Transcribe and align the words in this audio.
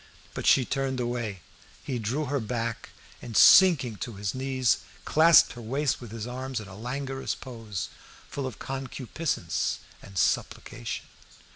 But 0.33 0.47
she 0.47 0.65
turned 0.65 0.99
away; 0.99 1.41
he 1.83 1.99
drew 1.99 2.25
her 2.25 2.39
back, 2.39 2.89
and, 3.21 3.37
sinking 3.37 3.99
on 4.07 4.15
his 4.17 4.33
knees, 4.33 4.77
clasped 5.05 5.53
her 5.53 5.61
waist 5.61 6.01
with 6.01 6.09
his 6.09 6.25
arms 6.25 6.59
in 6.59 6.67
a 6.67 6.75
languorous 6.75 7.35
pose, 7.35 7.89
full 8.27 8.47
of 8.47 8.57
concupiscence 8.57 9.77
and 10.01 10.17
supplication. 10.17 11.05